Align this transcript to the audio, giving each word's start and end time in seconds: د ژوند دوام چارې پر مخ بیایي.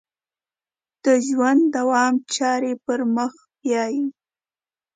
د 1.03 1.05
ژوند 1.27 1.61
دوام 1.77 2.13
چارې 2.35 2.73
پر 2.85 2.99
مخ 3.15 3.33
بیایي. 3.59 4.05